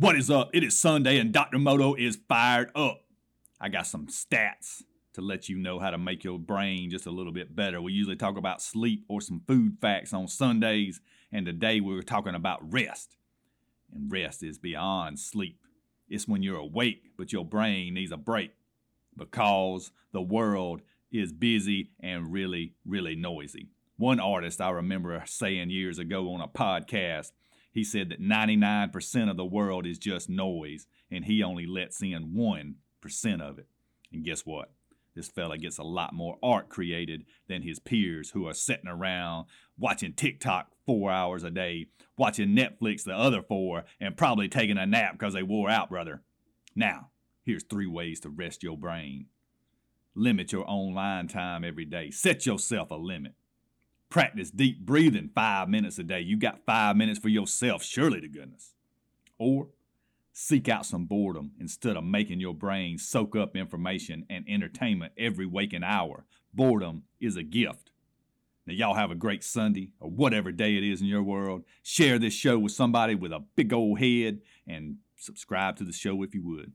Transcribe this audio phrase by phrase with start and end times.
[0.00, 0.48] What is up?
[0.54, 1.58] It is Sunday and Dr.
[1.58, 3.02] Moto is fired up.
[3.60, 7.10] I got some stats to let you know how to make your brain just a
[7.10, 7.82] little bit better.
[7.82, 12.02] We usually talk about sleep or some food facts on Sundays, and today we are
[12.02, 13.18] talking about rest.
[13.92, 15.58] And rest is beyond sleep.
[16.08, 18.52] It's when you're awake, but your brain needs a break
[19.14, 20.80] because the world
[21.12, 23.68] is busy and really, really noisy.
[23.98, 27.32] One artist I remember saying years ago on a podcast
[27.72, 32.34] he said that 99% of the world is just noise, and he only lets in
[32.34, 33.68] 1% of it.
[34.12, 34.72] And guess what?
[35.14, 39.46] This fella gets a lot more art created than his peers who are sitting around
[39.78, 44.86] watching TikTok four hours a day, watching Netflix the other four, and probably taking a
[44.86, 46.22] nap because they wore out, brother.
[46.76, 47.10] Now,
[47.44, 49.26] here's three ways to rest your brain.
[50.14, 52.10] Limit your online time every day.
[52.10, 53.34] Set yourself a limit.
[54.10, 56.20] Practice deep breathing five minutes a day.
[56.20, 58.74] You got five minutes for yourself, surely to goodness.
[59.38, 59.68] Or
[60.32, 65.46] seek out some boredom instead of making your brain soak up information and entertainment every
[65.46, 66.24] waking hour.
[66.52, 67.92] Boredom is a gift.
[68.66, 71.62] Now, y'all have a great Sunday or whatever day it is in your world.
[71.84, 76.20] Share this show with somebody with a big old head and subscribe to the show
[76.24, 76.72] if you would.